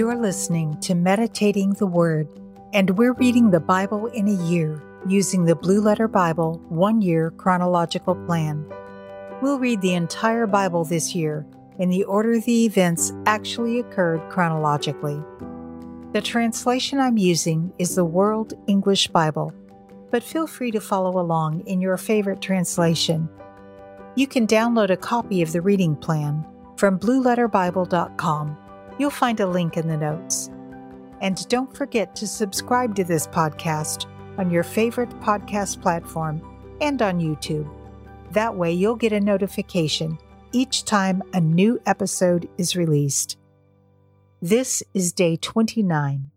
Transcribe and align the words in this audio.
You're 0.00 0.16
listening 0.16 0.80
to 0.80 0.94
Meditating 0.94 1.74
the 1.74 1.86
Word, 1.86 2.26
and 2.72 2.96
we're 2.96 3.12
reading 3.12 3.50
the 3.50 3.60
Bible 3.60 4.06
in 4.06 4.28
a 4.28 4.48
year 4.48 4.82
using 5.06 5.44
the 5.44 5.54
Blue 5.54 5.82
Letter 5.82 6.08
Bible 6.08 6.58
one 6.70 7.02
year 7.02 7.32
chronological 7.32 8.14
plan. 8.24 8.64
We'll 9.42 9.58
read 9.58 9.82
the 9.82 9.92
entire 9.92 10.46
Bible 10.46 10.84
this 10.86 11.14
year 11.14 11.44
in 11.78 11.90
the 11.90 12.04
order 12.04 12.40
the 12.40 12.64
events 12.64 13.12
actually 13.26 13.78
occurred 13.78 14.26
chronologically. 14.30 15.22
The 16.14 16.22
translation 16.22 16.98
I'm 16.98 17.18
using 17.18 17.70
is 17.78 17.94
the 17.94 18.06
World 18.06 18.54
English 18.66 19.08
Bible, 19.08 19.52
but 20.10 20.22
feel 20.22 20.46
free 20.46 20.70
to 20.70 20.80
follow 20.80 21.20
along 21.20 21.60
in 21.66 21.78
your 21.78 21.98
favorite 21.98 22.40
translation. 22.40 23.28
You 24.14 24.26
can 24.26 24.46
download 24.46 24.88
a 24.88 24.96
copy 24.96 25.42
of 25.42 25.52
the 25.52 25.60
reading 25.60 25.94
plan 25.94 26.46
from 26.78 26.98
blueletterbible.com. 26.98 28.56
You'll 29.00 29.08
find 29.08 29.40
a 29.40 29.46
link 29.46 29.78
in 29.78 29.88
the 29.88 29.96
notes. 29.96 30.50
And 31.22 31.48
don't 31.48 31.74
forget 31.74 32.14
to 32.16 32.26
subscribe 32.26 32.94
to 32.96 33.02
this 33.02 33.26
podcast 33.26 34.04
on 34.36 34.50
your 34.50 34.62
favorite 34.62 35.08
podcast 35.20 35.80
platform 35.80 36.42
and 36.82 37.00
on 37.00 37.18
YouTube. 37.18 37.66
That 38.32 38.54
way, 38.54 38.74
you'll 38.74 38.96
get 38.96 39.14
a 39.14 39.20
notification 39.20 40.18
each 40.52 40.84
time 40.84 41.22
a 41.32 41.40
new 41.40 41.80
episode 41.86 42.46
is 42.58 42.76
released. 42.76 43.38
This 44.42 44.82
is 44.92 45.14
day 45.14 45.36
29. 45.36 46.30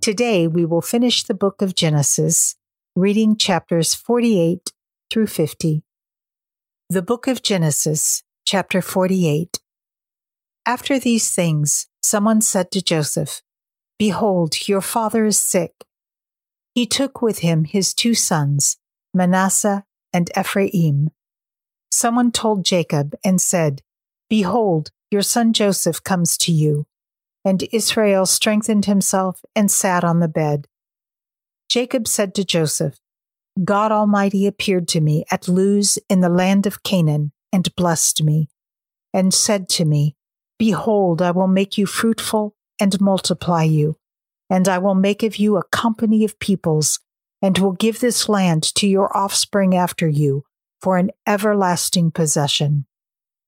Today, 0.00 0.46
we 0.46 0.64
will 0.64 0.80
finish 0.80 1.24
the 1.24 1.34
book 1.34 1.60
of 1.60 1.74
Genesis, 1.74 2.56
reading 2.96 3.36
chapters 3.36 3.94
48 3.94 4.72
through 5.10 5.26
50. 5.26 5.82
The 6.88 7.02
book 7.02 7.26
of 7.26 7.42
Genesis, 7.42 8.22
chapter 8.46 8.80
48. 8.80 9.61
After 10.64 10.98
these 10.98 11.34
things, 11.34 11.88
someone 12.02 12.40
said 12.40 12.70
to 12.70 12.82
Joseph, 12.82 13.42
Behold, 13.98 14.68
your 14.68 14.80
father 14.80 15.24
is 15.24 15.40
sick. 15.40 15.72
He 16.74 16.86
took 16.86 17.20
with 17.20 17.40
him 17.40 17.64
his 17.64 17.92
two 17.92 18.14
sons, 18.14 18.76
Manasseh 19.12 19.84
and 20.12 20.30
Ephraim. 20.38 21.10
Someone 21.90 22.30
told 22.30 22.64
Jacob 22.64 23.14
and 23.24 23.40
said, 23.40 23.82
Behold, 24.30 24.90
your 25.10 25.22
son 25.22 25.52
Joseph 25.52 26.02
comes 26.02 26.38
to 26.38 26.52
you. 26.52 26.86
And 27.44 27.68
Israel 27.72 28.24
strengthened 28.24 28.86
himself 28.86 29.42
and 29.56 29.70
sat 29.70 30.04
on 30.04 30.20
the 30.20 30.28
bed. 30.28 30.68
Jacob 31.68 32.06
said 32.06 32.34
to 32.36 32.44
Joseph, 32.44 32.98
God 33.62 33.92
Almighty 33.92 34.46
appeared 34.46 34.88
to 34.88 35.00
me 35.00 35.24
at 35.30 35.48
Luz 35.48 35.98
in 36.08 36.20
the 36.20 36.28
land 36.28 36.66
of 36.66 36.82
Canaan 36.82 37.32
and 37.52 37.74
blessed 37.76 38.22
me, 38.22 38.48
and 39.12 39.34
said 39.34 39.68
to 39.70 39.84
me, 39.84 40.16
Behold, 40.62 41.20
I 41.20 41.32
will 41.32 41.48
make 41.48 41.76
you 41.76 41.86
fruitful 41.86 42.54
and 42.78 43.00
multiply 43.00 43.64
you, 43.64 43.96
and 44.48 44.68
I 44.68 44.78
will 44.78 44.94
make 44.94 45.24
of 45.24 45.34
you 45.34 45.56
a 45.56 45.64
company 45.64 46.24
of 46.24 46.38
peoples, 46.38 47.00
and 47.42 47.58
will 47.58 47.72
give 47.72 47.98
this 47.98 48.28
land 48.28 48.62
to 48.76 48.86
your 48.86 49.10
offspring 49.16 49.74
after 49.74 50.06
you 50.06 50.44
for 50.80 50.98
an 50.98 51.10
everlasting 51.26 52.12
possession. 52.12 52.86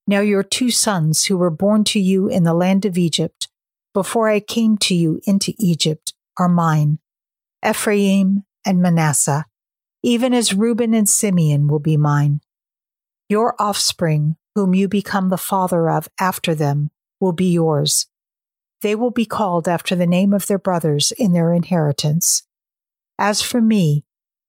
Now 0.09 0.23
your 0.23 0.43
two 0.43 0.73
sons 0.73 1.27
who 1.27 1.37
were 1.37 1.51
born 1.51 1.85
to 1.85 2.01
you 2.01 2.27
in 2.27 2.43
the 2.43 2.53
land 2.53 2.85
of 2.85 2.99
Egypt, 2.99 3.47
before 3.93 4.29
I 4.29 4.41
came 4.41 4.77
to 4.79 4.95
you 4.97 5.21
into 5.25 5.55
Egypt, 5.57 6.15
are 6.37 6.49
mine, 6.49 6.99
Ephraim 7.65 8.43
and 8.67 8.83
Manasseh 8.83 9.47
even 10.03 10.35
as 10.35 10.53
Reuben 10.53 10.95
and 10.95 11.09
Simeon 11.09 11.69
will 11.69 11.79
be 11.79 11.97
mine. 11.97 12.41
Your 13.29 13.55
offspring, 13.61 14.35
whom 14.57 14.75
you 14.75 14.89
become 14.89 15.29
the 15.29 15.39
father 15.39 15.89
of 15.89 16.09
after 16.19 16.57
them, 16.57 16.91
will 17.21 17.33
be 17.33 17.51
yours. 17.51 18.07
They 18.83 18.95
will 18.95 19.11
be 19.11 19.25
called 19.25 19.67
after 19.67 19.95
the 19.95 20.07
name 20.07 20.33
of 20.33 20.47
their 20.47 20.59
brothers 20.59 21.13
in 21.13 21.33
their 21.33 21.53
inheritance. 21.53 22.43
As 23.19 23.41
for 23.41 23.61
me, 23.61 24.05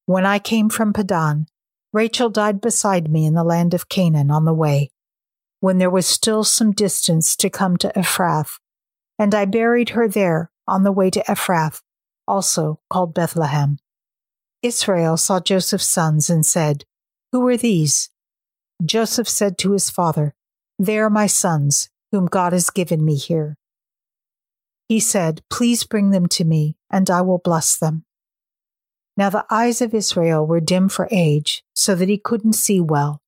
when 0.05 0.25
I 0.25 0.39
came 0.39 0.69
from 0.69 0.93
Paddan, 0.93 1.47
Rachel 1.93 2.29
died 2.29 2.59
beside 2.59 3.09
me 3.09 3.25
in 3.25 3.33
the 3.33 3.43
land 3.43 3.73
of 3.73 3.87
Canaan 3.87 4.29
on 4.29 4.45
the 4.45 4.53
way, 4.53 4.91
when 5.61 5.77
there 5.77 5.89
was 5.89 6.05
still 6.05 6.43
some 6.43 6.71
distance 6.71 7.35
to 7.37 7.49
come 7.49 7.77
to 7.77 7.91
Ephrath, 7.95 8.59
and 9.17 9.33
I 9.33 9.45
buried 9.45 9.89
her 9.89 10.07
there 10.07 10.51
on 10.67 10.83
the 10.83 10.91
way 10.91 11.09
to 11.09 11.23
Ephrath, 11.23 11.81
also 12.27 12.81
called 12.89 13.13
Bethlehem. 13.13 13.77
Israel 14.61 15.15
saw 15.15 15.39
Joseph's 15.39 15.87
sons 15.87 16.29
and 16.29 16.45
said, 16.45 16.83
Who 17.31 17.47
are 17.47 17.55
these? 17.55 18.09
Joseph 18.83 19.29
said 19.29 19.57
to 19.59 19.71
his 19.71 19.89
father, 19.89 20.35
They 20.77 20.99
are 20.99 21.09
my 21.09 21.27
sons, 21.27 21.89
whom 22.15 22.27
God 22.27 22.53
has 22.53 22.69
given 22.69 23.03
me 23.03 23.15
here. 23.15 23.57
He 24.87 25.01
said, 25.01 25.41
Please 25.49 25.83
bring 25.83 26.11
them 26.11 26.27
to 26.27 26.45
me, 26.45 26.77
and 26.89 27.09
I 27.09 27.21
will 27.21 27.39
bless 27.39 27.77
them. 27.77 28.05
Now 29.17 29.29
the 29.29 29.45
eyes 29.49 29.81
of 29.81 29.93
Israel 29.93 30.47
were 30.47 30.61
dim 30.61 30.87
for 30.87 31.09
age, 31.11 31.63
so 31.73 31.93
that 31.93 32.07
he 32.07 32.17
couldn't 32.17 32.53
see 32.53 32.79
well. 32.79 33.21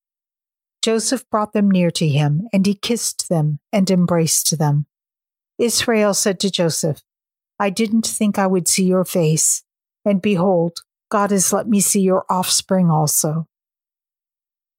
Joseph 0.80 1.28
brought 1.28 1.52
them 1.52 1.70
near 1.70 1.90
to 1.90 2.08
him, 2.08 2.48
and 2.50 2.64
he 2.64 2.72
kissed 2.72 3.28
them 3.28 3.58
and 3.70 3.90
embraced 3.90 4.58
them. 4.58 4.86
Israel 5.58 6.14
said 6.14 6.40
to 6.40 6.50
Joseph, 6.50 7.02
I 7.58 7.68
didn't 7.68 8.06
think 8.06 8.38
I 8.38 8.46
would 8.46 8.68
see 8.68 8.84
your 8.84 9.04
face, 9.04 9.64
and 10.02 10.22
behold, 10.22 10.78
God 11.10 11.30
has 11.30 11.52
let 11.52 11.68
me 11.68 11.80
see 11.80 12.00
your 12.00 12.24
offspring 12.30 12.88
also. 12.90 13.48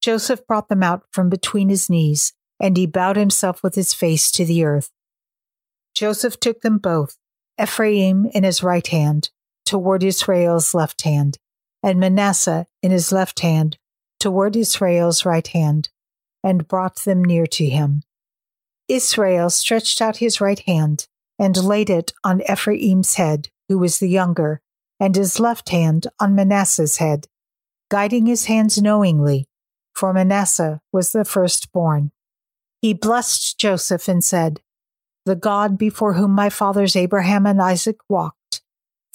Joseph 0.01 0.47
brought 0.47 0.67
them 0.67 0.81
out 0.81 1.03
from 1.11 1.29
between 1.29 1.69
his 1.69 1.91
knees, 1.91 2.33
and 2.59 2.77
he 2.77 2.85
bowed 2.85 3.15
himself 3.15 3.63
with 3.63 3.75
his 3.75 3.93
face 3.93 4.31
to 4.31 4.45
the 4.45 4.63
earth. 4.63 4.91
Joseph 5.93 6.39
took 6.39 6.61
them 6.61 6.77
both, 6.77 7.17
Ephraim 7.61 8.25
in 8.33 8.43
his 8.43 8.63
right 8.63 8.87
hand, 8.87 9.29
toward 9.65 10.03
Israel's 10.03 10.73
left 10.73 11.01
hand, 11.03 11.37
and 11.83 11.99
Manasseh 11.99 12.67
in 12.81 12.91
his 12.91 13.11
left 13.11 13.39
hand, 13.41 13.77
toward 14.19 14.55
Israel's 14.55 15.25
right 15.25 15.47
hand, 15.47 15.89
and 16.43 16.67
brought 16.67 16.97
them 17.03 17.23
near 17.23 17.45
to 17.47 17.65
him. 17.65 18.03
Israel 18.87 19.49
stretched 19.49 20.01
out 20.01 20.17
his 20.17 20.41
right 20.41 20.59
hand 20.61 21.07
and 21.37 21.55
laid 21.55 21.89
it 21.89 22.11
on 22.23 22.41
Ephraim's 22.41 23.15
head, 23.15 23.49
who 23.67 23.77
was 23.77 23.99
the 23.99 24.09
younger, 24.09 24.61
and 24.99 25.15
his 25.15 25.39
left 25.39 25.69
hand 25.69 26.07
on 26.19 26.35
Manasseh's 26.35 26.97
head, 26.97 27.27
guiding 27.89 28.25
his 28.25 28.45
hands 28.45 28.81
knowingly, 28.81 29.47
for 29.93 30.11
Manasseh 30.11 30.81
was 30.91 31.11
the 31.11 31.23
firstborn. 31.23 32.11
He 32.81 32.93
blessed 32.93 33.59
Joseph 33.59 34.07
and 34.07 34.23
said, 34.23 34.61
The 35.25 35.35
God 35.35 35.77
before 35.77 36.13
whom 36.13 36.31
my 36.31 36.49
fathers 36.49 36.95
Abraham 36.95 37.45
and 37.45 37.61
Isaac 37.61 37.97
walked, 38.07 38.61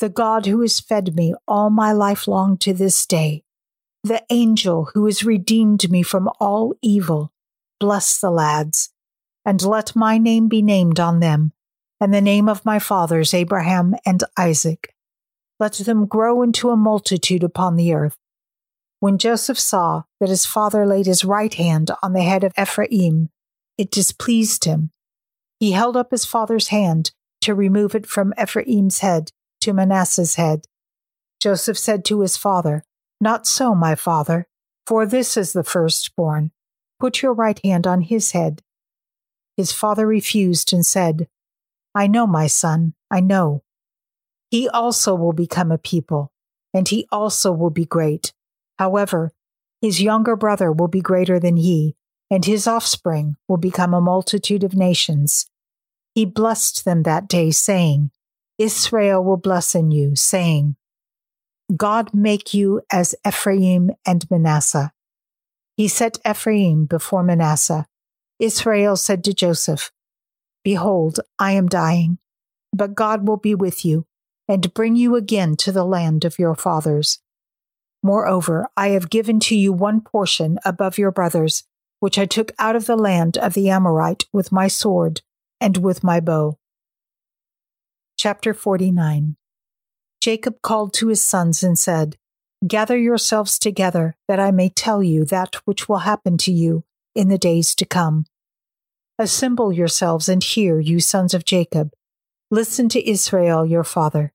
the 0.00 0.08
God 0.08 0.46
who 0.46 0.60
has 0.60 0.80
fed 0.80 1.14
me 1.14 1.34
all 1.48 1.70
my 1.70 1.92
life 1.92 2.28
long 2.28 2.58
to 2.58 2.72
this 2.72 3.06
day, 3.06 3.44
the 4.02 4.22
angel 4.30 4.90
who 4.94 5.06
has 5.06 5.24
redeemed 5.24 5.90
me 5.90 6.02
from 6.02 6.28
all 6.40 6.74
evil, 6.82 7.32
bless 7.80 8.18
the 8.18 8.30
lads, 8.30 8.90
and 9.44 9.62
let 9.62 9.96
my 9.96 10.18
name 10.18 10.48
be 10.48 10.62
named 10.62 11.00
on 11.00 11.20
them, 11.20 11.52
and 12.00 12.12
the 12.12 12.20
name 12.20 12.48
of 12.48 12.64
my 12.64 12.78
fathers 12.78 13.32
Abraham 13.32 13.94
and 14.04 14.22
Isaac 14.36 14.94
let 15.60 15.74
them 15.74 16.06
grow 16.06 16.42
into 16.42 16.70
a 16.70 16.76
multitude 16.76 17.44
upon 17.44 17.76
the 17.76 17.94
earth. 17.94 18.16
When 19.00 19.18
Joseph 19.18 19.58
saw 19.58 20.02
that 20.20 20.28
his 20.28 20.46
father 20.46 20.86
laid 20.86 21.06
his 21.06 21.24
right 21.24 21.52
hand 21.52 21.90
on 22.02 22.12
the 22.12 22.22
head 22.22 22.44
of 22.44 22.52
Ephraim, 22.58 23.30
it 23.78 23.90
displeased 23.90 24.64
him. 24.64 24.90
He 25.58 25.72
held 25.72 25.96
up 25.96 26.10
his 26.10 26.24
father's 26.24 26.68
hand 26.68 27.12
to 27.40 27.54
remove 27.54 27.94
it 27.94 28.06
from 28.06 28.34
Ephraim's 28.40 29.00
head 29.00 29.30
to 29.60 29.72
Manasseh's 29.72 30.34
head. 30.36 30.66
Joseph 31.40 31.78
said 31.78 32.04
to 32.06 32.20
his 32.20 32.36
father, 32.36 32.84
Not 33.20 33.46
so, 33.46 33.74
my 33.74 33.94
father, 33.94 34.46
for 34.86 35.06
this 35.06 35.36
is 35.36 35.52
the 35.52 35.64
firstborn. 35.64 36.52
Put 37.00 37.22
your 37.22 37.34
right 37.34 37.60
hand 37.64 37.86
on 37.86 38.02
his 38.02 38.32
head. 38.32 38.62
His 39.56 39.72
father 39.72 40.06
refused 40.06 40.72
and 40.72 40.84
said, 40.84 41.28
I 41.94 42.06
know, 42.06 42.26
my 42.26 42.46
son, 42.46 42.94
I 43.10 43.20
know. 43.20 43.62
He 44.50 44.68
also 44.68 45.14
will 45.14 45.32
become 45.32 45.70
a 45.70 45.78
people, 45.78 46.32
and 46.72 46.88
he 46.88 47.06
also 47.10 47.52
will 47.52 47.70
be 47.70 47.84
great. 47.84 48.32
However, 48.78 49.32
his 49.80 50.00
younger 50.02 50.36
brother 50.36 50.72
will 50.72 50.88
be 50.88 51.00
greater 51.00 51.38
than 51.38 51.56
he, 51.56 51.96
and 52.34 52.46
his 52.46 52.66
offspring 52.66 53.36
will 53.46 53.58
become 53.58 53.94
a 53.94 54.00
multitude 54.00 54.64
of 54.64 54.74
nations. 54.74 55.46
He 56.16 56.24
blessed 56.24 56.84
them 56.84 57.04
that 57.04 57.28
day, 57.28 57.52
saying, 57.52 58.10
Israel 58.58 59.22
will 59.22 59.36
bless 59.36 59.76
in 59.76 59.92
you, 59.92 60.16
saying, 60.16 60.74
God 61.76 62.12
make 62.12 62.52
you 62.52 62.82
as 62.90 63.14
Ephraim 63.24 63.92
and 64.04 64.28
Manasseh. 64.32 64.92
He 65.76 65.86
set 65.86 66.18
Ephraim 66.28 66.86
before 66.86 67.22
Manasseh. 67.22 67.86
Israel 68.40 68.96
said 68.96 69.22
to 69.22 69.32
Joseph, 69.32 69.92
Behold, 70.64 71.20
I 71.38 71.52
am 71.52 71.68
dying, 71.68 72.18
but 72.72 72.96
God 72.96 73.28
will 73.28 73.36
be 73.36 73.54
with 73.54 73.84
you 73.84 74.08
and 74.48 74.74
bring 74.74 74.96
you 74.96 75.14
again 75.14 75.54
to 75.58 75.70
the 75.70 75.84
land 75.84 76.24
of 76.24 76.40
your 76.40 76.56
fathers. 76.56 77.20
Moreover, 78.02 78.66
I 78.76 78.88
have 78.88 79.08
given 79.08 79.38
to 79.38 79.54
you 79.56 79.72
one 79.72 80.00
portion 80.00 80.58
above 80.64 80.98
your 80.98 81.12
brothers, 81.12 81.62
which 82.04 82.18
I 82.18 82.26
took 82.26 82.52
out 82.58 82.76
of 82.76 82.84
the 82.84 82.98
land 82.98 83.38
of 83.38 83.54
the 83.54 83.70
Amorite 83.70 84.26
with 84.30 84.52
my 84.52 84.68
sword 84.68 85.22
and 85.58 85.78
with 85.78 86.04
my 86.04 86.20
bow. 86.20 86.58
Chapter 88.18 88.52
49 88.52 89.36
Jacob 90.20 90.60
called 90.60 90.92
to 90.92 91.08
his 91.08 91.24
sons 91.24 91.62
and 91.62 91.78
said, 91.78 92.18
Gather 92.66 92.98
yourselves 92.98 93.58
together, 93.58 94.16
that 94.28 94.38
I 94.38 94.50
may 94.50 94.68
tell 94.68 95.02
you 95.02 95.24
that 95.24 95.54
which 95.64 95.88
will 95.88 96.00
happen 96.00 96.36
to 96.44 96.52
you 96.52 96.84
in 97.14 97.28
the 97.28 97.38
days 97.38 97.74
to 97.76 97.86
come. 97.86 98.26
Assemble 99.18 99.72
yourselves 99.72 100.28
and 100.28 100.44
hear, 100.44 100.78
you 100.78 101.00
sons 101.00 101.32
of 101.32 101.46
Jacob. 101.46 101.94
Listen 102.50 102.90
to 102.90 103.08
Israel, 103.08 103.64
your 103.64 103.82
father. 103.82 104.34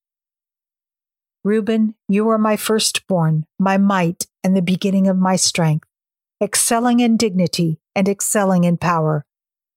Reuben, 1.43 1.93
you 2.07 2.27
are 2.29 2.39
my 2.39 2.57
firstborn, 2.57 3.45
my 3.59 3.77
might, 3.77 4.25
and 4.43 4.55
the 4.55 4.63
beginning 4.63 5.07
of 5.07 5.17
my 5.17 5.35
strength, 5.35 5.88
excelling 6.41 6.99
in 6.99 7.17
dignity 7.17 7.79
and 7.95 8.07
excelling 8.07 8.63
in 8.63 8.77
power. 8.77 9.25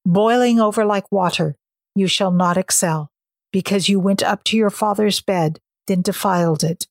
Boiling 0.05 0.61
over 0.61 0.85
like 0.85 1.11
water, 1.11 1.57
you 1.95 2.07
shall 2.07 2.31
not 2.31 2.57
excel, 2.57 3.11
because 3.53 3.89
you 3.89 3.99
went 3.99 4.23
up 4.23 4.45
to 4.45 4.57
your 4.57 4.71
father's 4.71 5.21
bed, 5.21 5.61
then 5.87 6.03
defiled 6.03 6.63
it. 6.65 6.87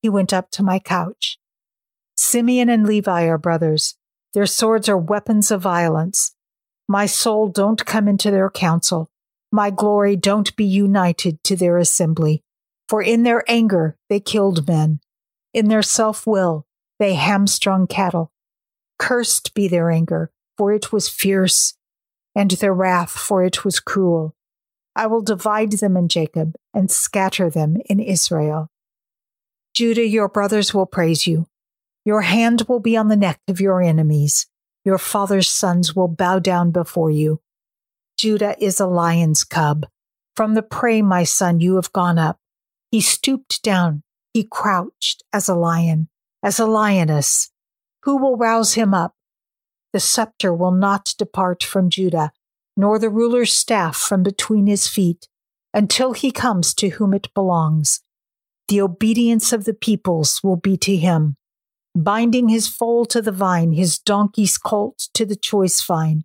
He 0.00 0.08
went 0.08 0.32
up 0.32 0.50
to 0.52 0.62
my 0.62 0.78
couch. 0.78 1.38
Simeon 2.16 2.68
and 2.68 2.86
Levi 2.86 3.26
are 3.26 3.38
brothers. 3.38 3.96
Their 4.34 4.46
swords 4.46 4.88
are 4.88 4.98
weapons 4.98 5.50
of 5.50 5.60
violence. 5.60 6.34
My 6.88 7.06
soul 7.06 7.48
don't 7.48 7.86
come 7.86 8.08
into 8.08 8.30
their 8.30 8.50
council. 8.50 9.10
My 9.50 9.70
glory 9.70 10.16
don't 10.16 10.54
be 10.56 10.64
united 10.64 11.42
to 11.44 11.56
their 11.56 11.78
assembly. 11.78 12.42
For 12.88 13.02
in 13.02 13.22
their 13.22 13.44
anger 13.48 13.96
they 14.08 14.20
killed 14.20 14.66
men. 14.66 15.00
In 15.54 15.68
their 15.68 15.82
self 15.82 16.26
will 16.26 16.66
they 16.98 17.14
hamstrung 17.14 17.86
cattle. 17.86 18.31
Cursed 19.02 19.54
be 19.54 19.66
their 19.66 19.90
anger, 19.90 20.30
for 20.56 20.72
it 20.72 20.92
was 20.92 21.08
fierce, 21.08 21.74
and 22.36 22.52
their 22.52 22.72
wrath, 22.72 23.10
for 23.10 23.42
it 23.42 23.64
was 23.64 23.80
cruel. 23.80 24.36
I 24.94 25.08
will 25.08 25.22
divide 25.22 25.72
them 25.72 25.96
in 25.96 26.06
Jacob 26.06 26.54
and 26.72 26.88
scatter 26.88 27.50
them 27.50 27.78
in 27.86 27.98
Israel. 27.98 28.68
Judah, 29.74 30.06
your 30.06 30.28
brothers 30.28 30.72
will 30.72 30.86
praise 30.86 31.26
you. 31.26 31.48
Your 32.04 32.20
hand 32.20 32.66
will 32.68 32.78
be 32.78 32.96
on 32.96 33.08
the 33.08 33.16
neck 33.16 33.40
of 33.48 33.60
your 33.60 33.82
enemies. 33.82 34.46
Your 34.84 34.98
father's 34.98 35.50
sons 35.50 35.96
will 35.96 36.06
bow 36.06 36.38
down 36.38 36.70
before 36.70 37.10
you. 37.10 37.40
Judah 38.16 38.54
is 38.62 38.78
a 38.78 38.86
lion's 38.86 39.42
cub. 39.42 39.84
From 40.36 40.54
the 40.54 40.62
prey, 40.62 41.02
my 41.02 41.24
son, 41.24 41.58
you 41.58 41.74
have 41.74 41.92
gone 41.92 42.18
up. 42.18 42.38
He 42.92 43.00
stooped 43.00 43.64
down. 43.64 44.04
He 44.32 44.44
crouched 44.44 45.24
as 45.32 45.48
a 45.48 45.56
lion, 45.56 46.08
as 46.40 46.60
a 46.60 46.66
lioness. 46.66 47.51
Who 48.04 48.16
will 48.16 48.36
rouse 48.36 48.74
him 48.74 48.94
up? 48.94 49.14
The 49.92 50.00
scepter 50.00 50.52
will 50.54 50.72
not 50.72 51.14
depart 51.18 51.62
from 51.62 51.90
Judah, 51.90 52.32
nor 52.76 52.98
the 52.98 53.10
ruler's 53.10 53.52
staff 53.52 53.96
from 53.96 54.22
between 54.22 54.66
his 54.66 54.88
feet, 54.88 55.28
until 55.74 56.12
he 56.12 56.30
comes 56.30 56.74
to 56.74 56.90
whom 56.90 57.14
it 57.14 57.32
belongs. 57.34 58.00
The 58.68 58.80
obedience 58.80 59.52
of 59.52 59.64
the 59.64 59.74
peoples 59.74 60.40
will 60.42 60.56
be 60.56 60.76
to 60.78 60.96
him 60.96 61.36
binding 61.94 62.48
his 62.48 62.68
foal 62.68 63.04
to 63.06 63.20
the 63.20 63.32
vine, 63.32 63.72
his 63.72 63.98
donkey's 63.98 64.58
colt 64.58 65.08
to 65.14 65.24
the 65.24 65.36
choice 65.36 65.82
vine. 65.82 66.24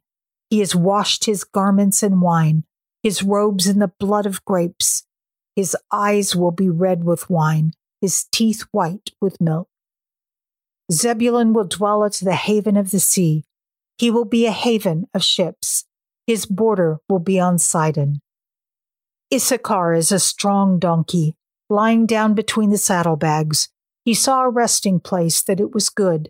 He 0.49 0.59
has 0.59 0.75
washed 0.75 1.25
his 1.25 1.43
garments 1.43 2.03
in 2.03 2.21
wine, 2.21 2.63
his 3.03 3.21
robes 3.21 3.67
in 3.67 3.79
the 3.79 3.91
blood 3.99 4.25
of 4.25 4.43
grapes. 4.45 5.03
His 5.55 5.75
eyes 5.91 6.35
will 6.35 6.51
be 6.51 6.69
red 6.69 7.03
with 7.03 7.29
wine, 7.29 7.73
his 7.99 8.25
teeth 8.31 8.65
white 8.71 9.11
with 9.19 9.41
milk. 9.41 9.67
Zebulun 10.91 11.53
will 11.53 11.65
dwell 11.65 12.03
at 12.05 12.13
the 12.13 12.35
haven 12.35 12.77
of 12.77 12.91
the 12.91 12.99
sea. 12.99 13.43
He 13.97 14.09
will 14.09 14.25
be 14.25 14.45
a 14.45 14.51
haven 14.51 15.07
of 15.13 15.23
ships. 15.23 15.85
His 16.25 16.45
border 16.45 16.99
will 17.09 17.19
be 17.19 17.39
on 17.39 17.57
Sidon. 17.57 18.21
Issachar 19.33 19.93
is 19.93 20.11
a 20.11 20.19
strong 20.19 20.79
donkey, 20.79 21.35
lying 21.69 22.05
down 22.05 22.33
between 22.33 22.69
the 22.69 22.77
saddlebags. 22.77 23.69
He 24.05 24.13
saw 24.13 24.43
a 24.43 24.49
resting 24.49 24.99
place 25.01 25.41
that 25.41 25.59
it 25.59 25.73
was 25.73 25.89
good, 25.89 26.29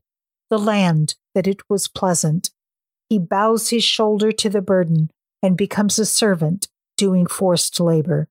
the 0.49 0.57
land 0.57 1.15
that 1.35 1.47
it 1.47 1.61
was 1.69 1.87
pleasant. 1.87 2.49
He 3.09 3.19
bows 3.19 3.69
his 3.69 3.83
shoulder 3.83 4.31
to 4.31 4.49
the 4.49 4.61
burden 4.61 5.11
and 5.43 5.55
becomes 5.55 5.99
a 5.99 6.05
servant 6.05 6.67
doing 6.97 7.27
forced 7.27 7.79
labor. 7.79 8.27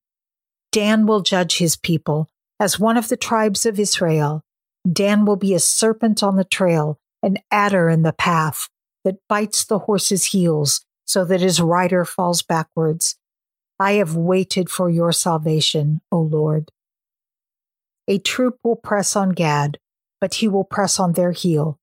Dan 0.71 1.05
will 1.05 1.21
judge 1.21 1.57
his 1.57 1.77
people 1.77 2.29
as 2.59 2.79
one 2.79 2.97
of 2.97 3.07
the 3.07 3.17
tribes 3.17 3.65
of 3.65 3.79
Israel. 3.79 4.43
Dan 4.89 5.25
will 5.25 5.35
be 5.35 5.53
a 5.53 5.59
serpent 5.59 6.23
on 6.23 6.35
the 6.35 6.43
trail, 6.43 6.99
an 7.21 7.37
adder 7.51 7.89
in 7.89 8.03
the 8.03 8.13
path 8.13 8.69
that 9.03 9.19
bites 9.27 9.65
the 9.65 9.79
horse's 9.79 10.25
heels 10.25 10.85
so 11.05 11.25
that 11.25 11.41
his 11.41 11.61
rider 11.61 12.05
falls 12.05 12.41
backwards. 12.41 13.15
I 13.79 13.93
have 13.93 14.15
waited 14.15 14.69
for 14.69 14.89
your 14.89 15.11
salvation, 15.11 16.01
O 16.11 16.19
Lord. 16.19 16.71
A 18.07 18.17
troop 18.19 18.57
will 18.63 18.75
press 18.75 19.15
on 19.15 19.29
Gad, 19.29 19.77
but 20.19 20.35
he 20.35 20.47
will 20.47 20.63
press 20.63 20.99
on 20.99 21.13
their 21.13 21.31
heel. 21.31 21.79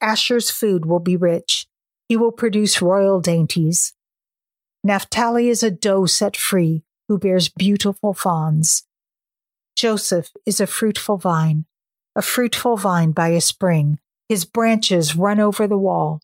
Asher's 0.00 0.50
food 0.50 0.86
will 0.86 1.00
be 1.00 1.16
rich. 1.16 1.66
He 2.08 2.16
will 2.16 2.32
produce 2.32 2.82
royal 2.82 3.20
dainties. 3.20 3.92
Naphtali 4.82 5.48
is 5.48 5.62
a 5.62 5.70
doe 5.70 6.06
set 6.06 6.36
free 6.36 6.82
who 7.08 7.18
bears 7.18 7.48
beautiful 7.48 8.14
fawns. 8.14 8.84
Joseph 9.76 10.30
is 10.46 10.60
a 10.60 10.66
fruitful 10.66 11.18
vine, 11.18 11.66
a 12.20 12.22
fruitful 12.22 12.76
vine 12.76 13.12
by 13.12 13.28
a 13.28 13.40
spring. 13.40 13.98
His 14.28 14.44
branches 14.44 15.16
run 15.16 15.40
over 15.40 15.66
the 15.66 15.78
wall. 15.78 16.20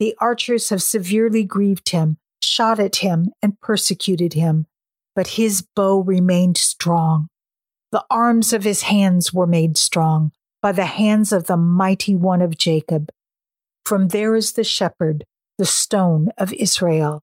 The 0.00 0.16
archers 0.18 0.70
have 0.70 0.82
severely 0.82 1.44
grieved 1.44 1.90
him, 1.90 2.18
shot 2.42 2.80
at 2.80 2.96
him, 2.96 3.30
and 3.40 3.60
persecuted 3.60 4.32
him, 4.32 4.66
but 5.14 5.38
his 5.38 5.62
bow 5.62 6.00
remained 6.00 6.56
strong. 6.56 7.28
The 7.92 8.04
arms 8.10 8.52
of 8.52 8.64
his 8.64 8.82
hands 8.82 9.32
were 9.32 9.46
made 9.46 9.78
strong 9.78 10.32
by 10.60 10.72
the 10.72 10.86
hands 10.86 11.30
of 11.30 11.46
the 11.46 11.56
mighty 11.56 12.16
one 12.16 12.42
of 12.42 12.58
Jacob. 12.58 13.08
From 13.86 14.08
there 14.08 14.34
is 14.34 14.54
the 14.54 14.64
shepherd, 14.64 15.24
the 15.58 15.64
stone 15.64 16.30
of 16.38 16.52
Israel. 16.54 17.22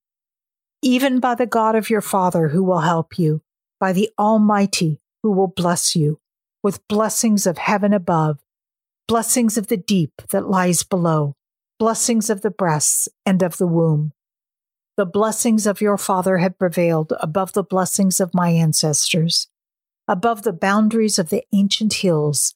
Even 0.81 1.19
by 1.19 1.35
the 1.35 1.45
God 1.45 1.75
of 1.75 1.89
your 1.89 1.99
father 1.99 2.47
who 2.47 2.63
will 2.63 2.79
help 2.79 3.19
you, 3.19 3.41
by 3.81 3.91
the 3.91 4.09
Almighty 4.17 5.01
who 5.23 5.33
will 5.33 5.49
bless 5.49 5.93
you, 5.93 6.21
with 6.67 6.85
blessings 6.89 7.47
of 7.47 7.57
heaven 7.57 7.93
above, 7.93 8.39
blessings 9.07 9.57
of 9.57 9.67
the 9.67 9.77
deep 9.77 10.11
that 10.31 10.49
lies 10.49 10.83
below, 10.83 11.33
blessings 11.79 12.29
of 12.29 12.41
the 12.41 12.51
breasts 12.51 13.07
and 13.25 13.41
of 13.41 13.55
the 13.55 13.65
womb. 13.65 14.11
The 14.97 15.05
blessings 15.05 15.65
of 15.65 15.79
your 15.79 15.97
father 15.97 16.39
have 16.39 16.59
prevailed 16.59 17.13
above 17.21 17.53
the 17.53 17.63
blessings 17.63 18.19
of 18.19 18.33
my 18.33 18.49
ancestors 18.49 19.47
above 20.09 20.43
the 20.43 20.51
boundaries 20.51 21.17
of 21.17 21.29
the 21.29 21.45
ancient 21.53 21.93
hills. 21.93 22.53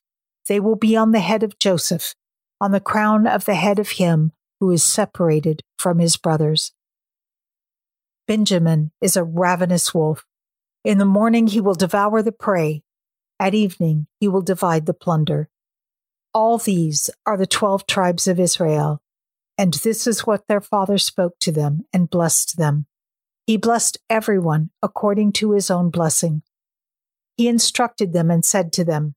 They 0.50 0.60
will 0.60 0.76
be 0.76 0.98
on 0.98 1.12
the 1.12 1.22
head 1.22 1.42
of 1.42 1.58
Joseph, 1.58 2.14
on 2.60 2.72
the 2.72 2.82
crown 2.82 3.26
of 3.26 3.46
the 3.46 3.56
head 3.56 3.80
of 3.80 3.92
him 3.92 4.34
who 4.60 4.72
is 4.72 4.84
separated 4.84 5.62
from 5.78 6.00
his 6.00 6.18
brothers. 6.18 6.74
Benjamin 8.28 8.92
is 9.00 9.16
a 9.16 9.24
ravenous 9.24 9.94
wolf. 9.94 10.26
In 10.84 10.98
the 10.98 11.06
morning 11.06 11.48
he 11.48 11.62
will 11.62 11.76
devour 11.76 12.22
the 12.22 12.34
prey. 12.34 12.84
At 13.42 13.54
evening 13.54 14.08
he 14.22 14.30
will 14.30 14.42
divide 14.42 14.86
the 14.86 14.94
plunder. 14.94 15.50
All 16.34 16.58
these 16.58 17.10
are 17.26 17.36
the 17.36 17.46
twelve 17.46 17.86
tribes 17.88 18.26
of 18.28 18.40
Israel. 18.40 19.02
And 19.58 19.74
this 19.74 20.08
is 20.08 20.26
what 20.26 20.48
their 20.48 20.62
father 20.62 20.98
spoke 20.98 21.38
to 21.40 21.52
them 21.52 21.86
and 21.92 22.10
blessed 22.10 22.58
them. 22.58 22.86
He 23.46 23.58
blessed 23.58 23.98
everyone 24.10 24.70
according 24.82 25.34
to 25.34 25.52
his 25.52 25.70
own 25.70 25.90
blessing 25.90 26.44
he 27.42 27.48
instructed 27.48 28.14
them 28.14 28.30
and 28.30 28.46
said 28.46 28.72
to 28.74 28.84
them, 28.84 29.16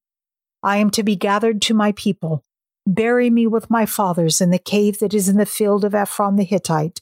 I 0.62 0.78
am 0.78 0.88
to 0.92 1.02
be 1.02 1.14
gathered 1.14 1.60
to 1.62 1.74
my 1.74 1.92
people. 1.92 2.42
Bury 2.86 3.28
me 3.28 3.46
with 3.46 3.68
my 3.68 3.84
fathers 3.84 4.40
in 4.40 4.48
the 4.48 4.58
cave 4.58 4.98
that 5.00 5.12
is 5.12 5.28
in 5.28 5.36
the 5.36 5.44
field 5.44 5.84
of 5.84 5.94
Ephron 5.94 6.36
the 6.36 6.44
Hittite, 6.44 7.00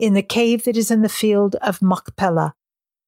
in 0.00 0.14
the 0.14 0.24
cave 0.24 0.64
that 0.64 0.76
is 0.76 0.90
in 0.90 1.02
the 1.02 1.08
field 1.08 1.54
of 1.62 1.80
Machpelah, 1.80 2.54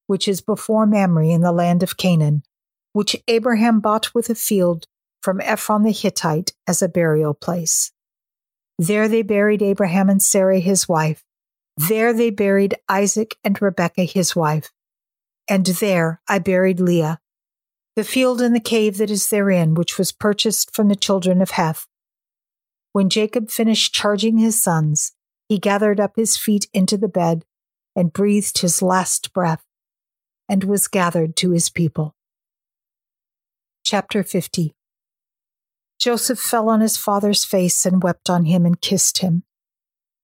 which 0.06 0.28
is 0.28 0.40
before 0.40 0.86
Mamre 0.86 1.26
in 1.26 1.40
the 1.40 1.50
land 1.50 1.82
of 1.82 1.96
Canaan, 1.96 2.44
which 2.92 3.16
Abraham 3.28 3.80
bought 3.80 4.14
with 4.14 4.28
a 4.30 4.34
field 4.34 4.86
from 5.22 5.40
Ephron 5.40 5.82
the 5.82 5.92
Hittite 5.92 6.52
as 6.66 6.82
a 6.82 6.88
burial 6.88 7.34
place. 7.34 7.92
There 8.78 9.08
they 9.08 9.22
buried 9.22 9.62
Abraham 9.62 10.08
and 10.08 10.22
Sarah 10.22 10.58
his 10.58 10.88
wife. 10.88 11.24
There 11.76 12.12
they 12.12 12.30
buried 12.30 12.76
Isaac 12.88 13.36
and 13.44 13.60
Rebekah 13.60 14.04
his 14.04 14.34
wife. 14.36 14.70
And 15.48 15.66
there 15.66 16.20
I 16.28 16.38
buried 16.38 16.80
Leah, 16.80 17.20
the 17.94 18.04
field 18.04 18.40
and 18.40 18.54
the 18.54 18.60
cave 18.60 18.98
that 18.98 19.10
is 19.10 19.28
therein, 19.28 19.74
which 19.74 19.98
was 19.98 20.12
purchased 20.12 20.74
from 20.74 20.88
the 20.88 20.96
children 20.96 21.42
of 21.42 21.52
Heth. 21.52 21.86
When 22.92 23.08
Jacob 23.08 23.50
finished 23.50 23.94
charging 23.94 24.38
his 24.38 24.62
sons, 24.62 25.12
he 25.48 25.58
gathered 25.58 26.00
up 26.00 26.16
his 26.16 26.36
feet 26.36 26.68
into 26.72 26.96
the 26.96 27.08
bed 27.08 27.44
and 27.94 28.12
breathed 28.12 28.58
his 28.58 28.80
last 28.80 29.32
breath 29.32 29.64
and 30.48 30.64
was 30.64 30.88
gathered 30.88 31.36
to 31.36 31.50
his 31.50 31.68
people. 31.68 32.14
Chapter 33.92 34.22
50 34.22 34.74
Joseph 35.98 36.38
fell 36.38 36.70
on 36.70 36.80
his 36.80 36.96
father's 36.96 37.44
face 37.44 37.84
and 37.84 38.02
wept 38.02 38.30
on 38.30 38.46
him 38.46 38.64
and 38.64 38.80
kissed 38.80 39.18
him. 39.18 39.42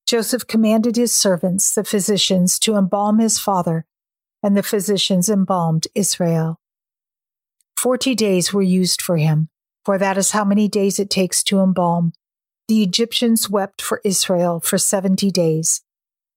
Joseph 0.07 0.47
commanded 0.47 0.95
his 0.95 1.13
servants, 1.13 1.75
the 1.75 1.83
physicians, 1.83 2.57
to 2.57 2.73
embalm 2.73 3.19
his 3.19 3.37
father 3.37 3.85
and 4.41 4.57
the 4.57 4.63
physicians 4.63 5.29
embalmed 5.29 5.85
Israel. 5.93 6.59
Forty 7.77 8.15
days 8.15 8.51
were 8.51 8.63
used 8.63 9.03
for 9.03 9.17
him, 9.17 9.49
for 9.85 9.99
that 9.99 10.17
is 10.17 10.31
how 10.31 10.43
many 10.43 10.67
days 10.67 10.97
it 10.97 11.11
takes 11.11 11.43
to 11.43 11.59
embalm. 11.59 12.13
The 12.69 12.81
Egyptians 12.81 13.51
wept 13.51 13.83
for 13.83 14.01
Israel 14.03 14.59
for 14.61 14.79
seventy 14.79 15.29
days. 15.29 15.83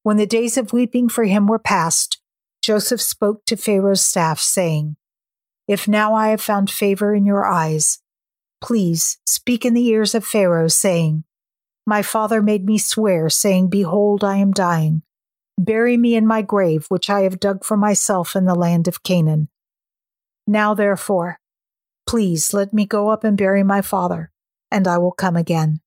When 0.03 0.19
the 0.19 0.27
days 0.27 0.59
of 0.59 0.75
weeping 0.75 1.09
for 1.09 1.25
him 1.25 1.47
were 1.47 1.59
past, 1.59 2.21
Joseph 2.61 3.01
spoke 3.01 3.47
to 3.47 3.57
Pharaoh's 3.57 4.03
staff, 4.03 4.39
saying, 4.39 4.97
If 5.69 5.87
now 5.87 6.15
I 6.15 6.29
have 6.29 6.41
found 6.41 6.71
favor 6.71 7.15
in 7.15 7.25
your 7.25 7.47
eyes, 7.47 8.01
please 8.61 9.19
speak 9.27 9.65
in 9.65 9.75
the 9.75 9.87
ears 9.87 10.15
of 10.15 10.25
Pharaoh, 10.25 10.69
saying, 10.69 11.25
My 11.87 12.03
father 12.03 12.43
made 12.43 12.65
me 12.65 12.79
swear, 12.79 13.29
saying, 13.29 13.69
Behold, 13.69 14.25
I 14.25 14.37
am 14.37 14.53
dying. 14.53 15.03
Bury 15.59 15.97
me 15.97 16.17
in 16.17 16.27
my 16.27 16.43
grave, 16.43 16.87
which 16.89 17.11
I 17.11 17.23
have 17.23 17.39
dug 17.39 17.65
for 17.65 17.77
myself 17.77 18.35
in 18.35 18.45
the 18.45 18.55
land 18.55 18.89
of 18.89 19.03
Canaan. 19.03 19.49
Now, 20.47 20.75
therefore, 20.75 21.39
please 22.07 22.53
let 22.53 22.73
me 22.73 22.87
go 22.87 23.09
up 23.09 23.23
and 23.23 23.37
bury 23.37 23.63
my 23.63 23.83
father, 23.83 24.33
and 24.71 24.89
I 24.89 24.99
will 24.99 25.13
come 25.13 25.37
again. 25.37 25.81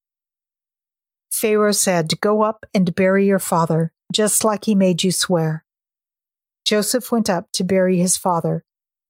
Pharaoh 1.32 1.74
said, 1.74 2.22
Go 2.22 2.44
up 2.44 2.66
and 2.74 2.96
bury 2.96 3.26
your 3.26 3.40
father, 3.40 3.92
just 4.14 4.46
like 4.46 4.66
he 4.66 4.76
made 4.76 5.04
you 5.04 5.12
swear. 5.12 5.66
Joseph 6.64 7.12
went 7.12 7.30
up 7.30 7.52
to 7.54 7.64
bury 7.64 7.98
his 7.98 8.16
father, 8.16 8.64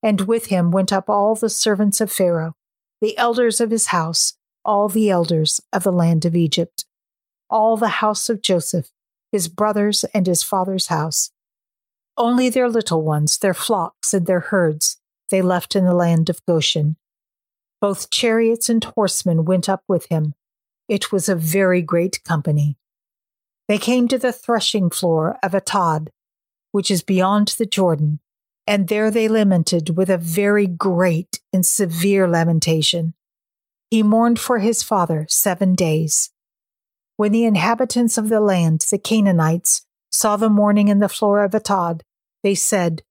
and 0.05 0.21
with 0.21 0.45
him 0.45 0.69
went 0.69 0.93
up 0.93 1.09
all 1.09 1.33
the 1.33 1.49
servants 1.49 1.99
of 1.99 2.11
Pharaoh, 2.11 2.55
the 3.01 3.17
elders 3.17 3.59
of 3.59 3.71
his 3.71 3.87
house, 3.87 4.37
all 4.63 4.87
the 4.87 5.09
elders 5.09 5.59
of 5.73 5.81
the 5.81 5.91
land 5.91 6.25
of 6.25 6.35
Egypt, 6.35 6.85
all 7.49 7.75
the 7.75 7.87
house 7.87 8.29
of 8.29 8.39
Joseph, 8.39 8.91
his 9.31 9.47
brothers, 9.47 10.03
and 10.13 10.27
his 10.27 10.43
father's 10.43 10.87
house. 10.87 11.31
Only 12.17 12.49
their 12.49 12.69
little 12.69 13.01
ones, 13.01 13.39
their 13.39 13.55
flocks, 13.55 14.13
and 14.13 14.27
their 14.27 14.41
herds 14.41 14.97
they 15.31 15.41
left 15.41 15.75
in 15.75 15.85
the 15.85 15.95
land 15.95 16.29
of 16.29 16.45
Goshen. 16.45 16.97
Both 17.81 18.11
chariots 18.11 18.69
and 18.69 18.83
horsemen 18.83 19.43
went 19.43 19.67
up 19.67 19.83
with 19.87 20.05
him. 20.09 20.35
It 20.87 21.11
was 21.11 21.27
a 21.27 21.35
very 21.35 21.81
great 21.81 22.23
company. 22.23 22.77
They 23.67 23.79
came 23.79 24.07
to 24.09 24.19
the 24.19 24.31
threshing 24.31 24.91
floor 24.91 25.39
of 25.41 25.53
Atad, 25.53 26.09
which 26.71 26.91
is 26.91 27.01
beyond 27.01 27.55
the 27.57 27.65
Jordan, 27.65 28.19
and 28.67 28.87
there 28.87 29.11
they 29.11 29.27
lamented 29.27 29.95
with 29.95 30.09
a 30.09 30.17
very 30.17 30.67
great 30.67 31.39
and 31.53 31.65
severe 31.65 32.27
lamentation. 32.27 33.13
He 33.91 34.03
mourned 34.03 34.39
for 34.39 34.59
his 34.59 34.81
father 34.81 35.25
seven 35.29 35.75
days. 35.75 36.31
When 37.17 37.31
the 37.31 37.45
inhabitants 37.45 38.17
of 38.17 38.29
the 38.29 38.41
land, 38.41 38.85
the 38.89 38.97
Canaanites, 38.97 39.85
saw 40.11 40.35
the 40.35 40.49
mourning 40.49 40.87
in 40.87 40.99
the 40.99 41.09
floor 41.09 41.43
of 41.43 41.51
Atad, 41.51 42.01
they 42.43 42.55
said, 42.55 43.03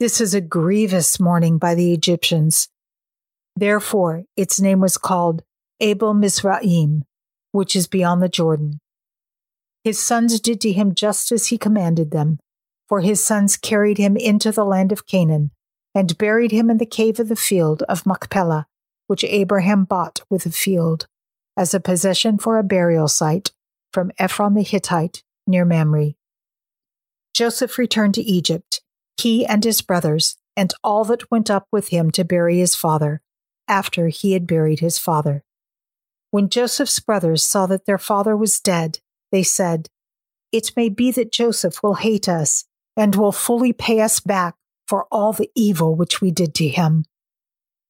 This 0.00 0.20
is 0.20 0.34
a 0.34 0.40
grievous 0.40 1.20
mourning 1.20 1.58
by 1.58 1.74
the 1.74 1.92
Egyptians. 1.92 2.68
Therefore, 3.56 4.24
its 4.36 4.60
name 4.60 4.80
was 4.80 4.98
called 4.98 5.42
Abel 5.80 6.14
Mizraim, 6.14 7.04
which 7.52 7.76
is 7.76 7.86
beyond 7.86 8.22
the 8.22 8.28
Jordan. 8.28 8.80
His 9.84 9.98
sons 9.98 10.40
did 10.40 10.60
to 10.62 10.72
him 10.72 10.94
just 10.94 11.30
as 11.30 11.48
he 11.48 11.58
commanded 11.58 12.10
them, 12.10 12.38
for 12.88 13.00
his 13.00 13.24
sons 13.24 13.56
carried 13.56 13.98
him 13.98 14.16
into 14.16 14.52
the 14.52 14.64
land 14.64 14.92
of 14.92 15.06
Canaan 15.06 15.50
and 15.94 16.18
buried 16.18 16.50
him 16.50 16.70
in 16.70 16.78
the 16.78 16.86
cave 16.86 17.20
of 17.20 17.28
the 17.28 17.36
field 17.36 17.82
of 17.88 18.06
Machpelah, 18.06 18.66
which 19.06 19.24
Abraham 19.24 19.84
bought 19.84 20.22
with 20.28 20.44
a 20.46 20.50
field 20.50 21.06
as 21.56 21.72
a 21.72 21.80
possession 21.80 22.38
for 22.38 22.58
a 22.58 22.64
burial 22.64 23.08
site 23.08 23.52
from 23.92 24.10
Ephron 24.18 24.54
the 24.54 24.62
Hittite 24.62 25.22
near 25.46 25.64
Mamre. 25.64 26.14
Joseph 27.32 27.78
returned 27.78 28.14
to 28.14 28.22
Egypt, 28.22 28.80
he 29.16 29.46
and 29.46 29.64
his 29.64 29.82
brothers, 29.82 30.36
and 30.56 30.72
all 30.82 31.04
that 31.04 31.30
went 31.30 31.50
up 31.50 31.66
with 31.70 31.88
him 31.88 32.10
to 32.12 32.24
bury 32.24 32.58
his 32.58 32.74
father, 32.74 33.22
after 33.68 34.08
he 34.08 34.32
had 34.32 34.46
buried 34.46 34.80
his 34.80 34.98
father. 34.98 35.44
When 36.30 36.48
Joseph's 36.48 36.98
brothers 36.98 37.44
saw 37.44 37.66
that 37.66 37.86
their 37.86 37.98
father 37.98 38.36
was 38.36 38.60
dead, 38.60 38.98
they 39.30 39.42
said, 39.42 39.88
It 40.52 40.72
may 40.76 40.88
be 40.88 41.10
that 41.12 41.32
Joseph 41.32 41.82
will 41.82 41.94
hate 41.94 42.28
us 42.28 42.64
and 42.96 43.14
will 43.14 43.32
fully 43.32 43.72
pay 43.72 44.00
us 44.00 44.20
back 44.20 44.54
for 44.86 45.06
all 45.10 45.32
the 45.32 45.50
evil 45.54 45.94
which 45.94 46.20
we 46.20 46.30
did 46.30 46.54
to 46.54 46.68
him. 46.68 47.04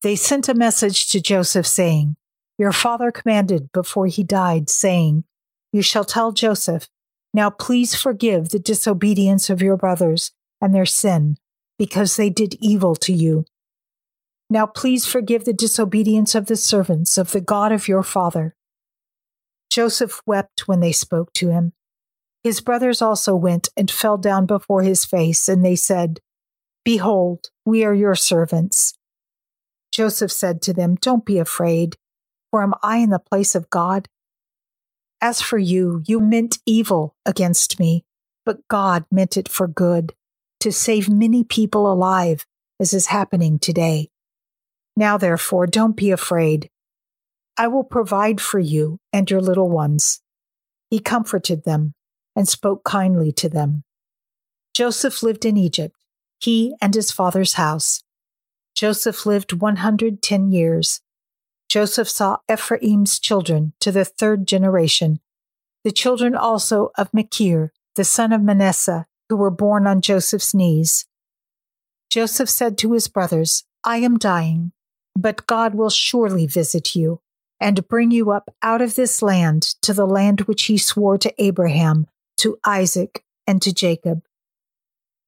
They 0.02 0.16
sent 0.16 0.49
a 0.49 0.54
message 0.54 1.08
to 1.08 1.20
Joseph 1.20 1.66
saying, 1.66 2.16
your 2.58 2.73
father 2.73 3.11
commanded 3.11 3.73
before 3.73 4.06
he 4.06 4.23
died, 4.23 4.70
saying, 4.70 5.25
You 5.73 5.82
shall 5.82 6.04
tell 6.04 6.32
Joseph, 6.32 6.88
Now 7.32 7.50
please 7.50 7.94
forgive 7.94 8.50
the 8.50 8.61
disobedience 8.61 9.50
of 9.50 9.61
your 9.61 9.76
brothers 9.76 10.30
and 10.61 10.75
their 10.75 10.87
sin, 10.87 11.37
because 11.78 12.16
they 12.16 12.30
did 12.30 12.54
evil 12.61 12.94
to 12.96 13.12
you. 13.12 13.44
Now 14.49 14.66
please 14.66 15.04
forgive 15.04 15.44
the 15.44 15.52
disobedience 15.52 16.34
of 16.34 16.46
the 16.46 16.56
servants 16.56 17.18
of 17.18 17.32
the 17.32 17.40
God 17.40 17.73
of 17.73 17.88
your 17.88 18.04
father. 18.04 18.54
Joseph 19.68 20.20
wept 20.26 20.68
when 20.68 20.78
they 20.78 20.92
spoke 20.92 21.32
to 21.34 21.50
him. 21.50 21.73
His 22.44 22.60
brothers 22.60 23.00
also 23.00 23.34
went 23.34 23.70
and 23.74 23.90
fell 23.90 24.18
down 24.18 24.44
before 24.44 24.82
his 24.82 25.06
face, 25.06 25.48
and 25.48 25.64
they 25.64 25.74
said, 25.74 26.20
Behold, 26.84 27.48
we 27.64 27.84
are 27.84 27.94
your 27.94 28.14
servants. 28.14 28.92
Joseph 29.90 30.30
said 30.30 30.60
to 30.62 30.74
them, 30.74 30.96
Don't 30.96 31.24
be 31.24 31.38
afraid. 31.38 31.96
For 32.50 32.62
am 32.62 32.74
I 32.82 32.98
in 32.98 33.08
the 33.08 33.18
place 33.18 33.54
of 33.54 33.70
God? 33.70 34.08
As 35.22 35.40
for 35.40 35.56
you, 35.56 36.02
you 36.06 36.20
meant 36.20 36.58
evil 36.66 37.16
against 37.24 37.80
me, 37.80 38.04
but 38.44 38.68
God 38.68 39.06
meant 39.10 39.38
it 39.38 39.48
for 39.48 39.66
good, 39.66 40.12
to 40.60 40.70
save 40.70 41.08
many 41.08 41.44
people 41.44 41.90
alive, 41.90 42.44
as 42.78 42.92
is 42.92 43.06
happening 43.06 43.58
today. 43.58 44.10
Now, 44.96 45.16
therefore, 45.16 45.66
don't 45.66 45.96
be 45.96 46.10
afraid. 46.10 46.68
I 47.56 47.68
will 47.68 47.84
provide 47.84 48.40
for 48.40 48.58
you 48.58 48.98
and 49.14 49.30
your 49.30 49.40
little 49.40 49.70
ones. 49.70 50.20
He 50.90 50.98
comforted 50.98 51.64
them 51.64 51.94
and 52.36 52.48
spoke 52.48 52.84
kindly 52.84 53.32
to 53.32 53.48
them. 53.48 53.84
Joseph 54.74 55.22
lived 55.22 55.44
in 55.44 55.56
Egypt, 55.56 55.96
he 56.40 56.74
and 56.80 56.94
his 56.94 57.10
father's 57.10 57.54
house. 57.54 58.02
Joseph 58.74 59.24
lived 59.24 59.52
110 59.52 60.50
years 60.50 61.00
Joseph 61.74 62.08
saw 62.08 62.36
Ephraim's 62.48 63.18
children 63.18 63.72
to 63.80 63.90
the 63.90 64.04
third 64.04 64.46
generation, 64.46 65.18
the 65.82 65.90
children 65.90 66.36
also 66.36 66.90
of 66.96 67.12
Machir, 67.12 67.72
the 67.96 68.04
son 68.04 68.32
of 68.32 68.42
Manasseh, 68.42 69.06
who 69.28 69.36
were 69.36 69.50
born 69.50 69.84
on 69.84 70.00
Joseph's 70.00 70.54
knees. 70.54 71.06
Joseph 72.08 72.48
said 72.48 72.78
to 72.78 72.92
his 72.92 73.08
brothers, 73.08 73.64
I 73.82 73.96
am 73.96 74.18
dying, 74.18 74.70
but 75.16 75.48
God 75.48 75.74
will 75.74 75.90
surely 75.90 76.46
visit 76.46 76.94
you 76.94 77.20
and 77.58 77.88
bring 77.88 78.12
you 78.12 78.30
up 78.30 78.54
out 78.62 78.80
of 78.80 78.94
this 78.94 79.20
land 79.20 79.62
to 79.82 79.92
the 79.92 80.06
land 80.06 80.42
which 80.42 80.66
he 80.66 80.78
swore 80.78 81.18
to 81.18 81.42
Abraham, 81.42 82.06
to 82.38 82.58
Isaac, 82.64 83.24
and 83.46 83.60
to 83.62 83.72
Jacob. 83.72 84.22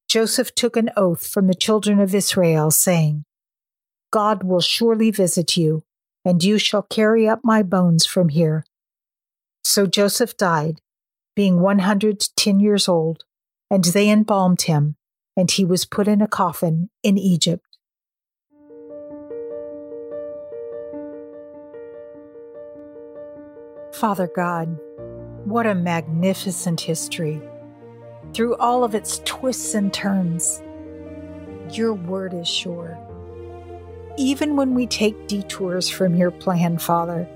Joseph 0.08 0.54
took 0.54 0.76
an 0.76 0.90
oath 0.96 1.26
from 1.26 1.46
the 1.46 1.54
children 1.54 2.00
of 2.00 2.14
Israel, 2.14 2.70
saying, 2.70 3.24
God 4.10 4.42
will 4.44 4.60
surely 4.60 5.10
visit 5.10 5.56
you 5.56 5.84
and 6.26 6.42
you 6.42 6.58
shall 6.58 6.82
carry 6.82 7.28
up 7.28 7.38
my 7.44 7.62
bones 7.62 8.04
from 8.04 8.30
here. 8.30 8.66
So 9.62 9.86
Joseph 9.86 10.36
died, 10.36 10.80
being 11.36 11.60
110 11.60 12.58
years 12.58 12.88
old, 12.88 13.22
and 13.70 13.84
they 13.84 14.10
embalmed 14.10 14.62
him, 14.62 14.96
and 15.36 15.48
he 15.48 15.64
was 15.64 15.84
put 15.84 16.08
in 16.08 16.20
a 16.20 16.26
coffin 16.26 16.90
in 17.04 17.16
Egypt. 17.16 17.78
Father 23.92 24.28
God, 24.34 24.76
what 25.46 25.66
a 25.66 25.74
magnificent 25.74 26.80
history. 26.80 27.40
Through 28.34 28.56
all 28.56 28.84
of 28.84 28.94
its 28.94 29.22
twists 29.24 29.74
and 29.74 29.92
turns, 29.92 30.62
your 31.70 31.94
word 31.94 32.34
is 32.34 32.46
sure 32.46 32.98
even 34.16 34.56
when 34.56 34.74
we 34.74 34.86
take 34.86 35.28
detours 35.28 35.90
from 35.90 36.14
your 36.14 36.30
plan, 36.30 36.78
Father, 36.78 37.28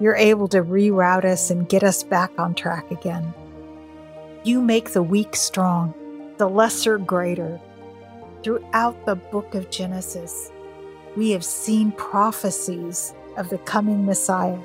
you're 0.00 0.16
able 0.16 0.48
to 0.48 0.62
reroute 0.62 1.24
us 1.24 1.50
and 1.50 1.68
get 1.68 1.82
us 1.82 2.02
back 2.02 2.30
on 2.38 2.54
track 2.54 2.90
again. 2.90 3.34
You 4.44 4.60
make 4.60 4.90
the 4.90 5.02
weak 5.02 5.36
strong, 5.36 5.94
the 6.38 6.48
lesser 6.48 6.98
greater. 6.98 7.60
Throughout 8.42 9.06
the 9.06 9.14
book 9.14 9.54
of 9.54 9.70
Genesis, 9.70 10.50
we 11.16 11.30
have 11.30 11.44
seen 11.44 11.92
prophecies 11.92 13.14
of 13.36 13.50
the 13.50 13.58
coming 13.58 14.04
Messiah, 14.04 14.58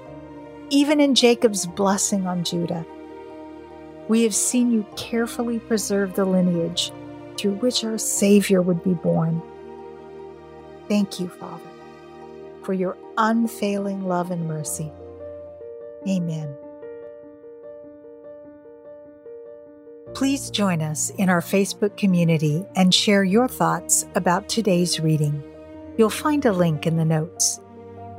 even 0.70 1.00
in 1.00 1.16
Jacob's 1.16 1.66
blessing 1.66 2.28
on 2.28 2.44
Judah. 2.44 2.86
We 4.08 4.24
have 4.24 4.36
seen 4.36 4.72
you 4.72 4.86
carefully 4.96 5.60
preserve 5.60 6.16
the 6.16 6.26
lineage 6.26 6.92
through 7.38 7.56
which 7.56 7.84
our 7.84 7.98
Savior 7.98 8.62
would 8.62 8.84
be 8.84 8.94
born. 8.94 9.42
Thank 10.88 11.20
you, 11.20 11.28
Father, 11.28 11.70
for 12.64 12.74
your 12.74 12.98
unfailing 13.18 14.08
love 14.08 14.32
and 14.32 14.48
mercy. 14.48 14.92
Amen. 16.08 16.56
Please 20.14 20.50
join 20.50 20.82
us 20.82 21.12
in 21.12 21.30
our 21.30 21.42
Facebook 21.42 21.96
community 21.98 22.66
and 22.76 22.94
share 22.94 23.24
your 23.24 23.48
thoughts 23.48 24.08
about 24.16 24.50
today's 24.50 25.00
reading. 25.00 25.44
You'll 25.98 26.10
find 26.10 26.46
a 26.46 26.54
link 26.54 26.88
in 26.88 26.98
the 26.98 27.06
notes. 27.06 27.60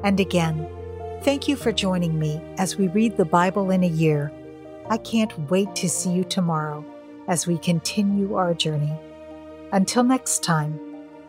And 0.04 0.20
again, 0.20 0.68
thank 1.22 1.48
you 1.48 1.56
for 1.56 1.72
joining 1.72 2.18
me 2.18 2.40
as 2.58 2.76
we 2.76 2.88
read 2.88 3.16
the 3.16 3.24
Bible 3.24 3.70
in 3.70 3.84
a 3.84 3.88
year. 3.88 4.32
I 4.88 4.98
can't 4.98 5.50
wait 5.50 5.74
to 5.76 5.88
see 5.88 6.10
you 6.10 6.24
tomorrow 6.24 6.84
as 7.26 7.46
we 7.46 7.58
continue 7.58 8.34
our 8.34 8.54
journey. 8.54 8.92
Until 9.72 10.02
next 10.02 10.42
time, 10.42 10.78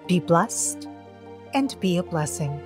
be 0.07 0.19
blessed 0.19 0.87
and 1.53 1.77
be 1.79 1.97
a 1.97 2.03
blessing. 2.03 2.61